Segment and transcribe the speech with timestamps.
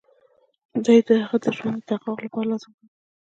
[0.85, 2.87] دی هغه د ښه ژوند د تحقق لپاره لازم ګڼي.